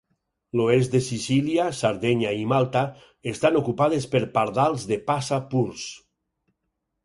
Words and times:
L'oest 0.59 0.95
de 0.95 1.01
Sicília, 1.07 1.65
Sardenya 1.81 2.33
i 2.39 2.47
Malta 2.55 2.83
estan 3.35 3.61
ocupades 3.61 4.11
per 4.17 4.25
Pardals 4.41 4.89
de 4.95 5.01
passa 5.15 5.43
purs. 5.55 5.89